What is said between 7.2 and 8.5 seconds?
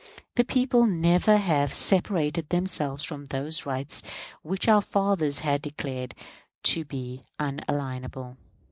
unalienable.